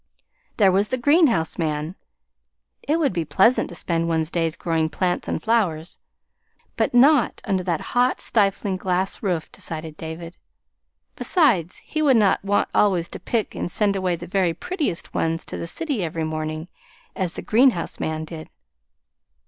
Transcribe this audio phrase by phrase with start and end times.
[0.57, 1.93] There was the greenhouse man.
[2.81, 5.99] It would be pleasant to spend one's day growing plants and flowers
[6.75, 10.37] but not under that hot, stifling glass roof, decided David.
[11.15, 15.45] Besides, he would not want always to pick and send away the very prettiest ones
[15.45, 16.67] to the city every morning,
[17.15, 18.49] as the greenhouse man did.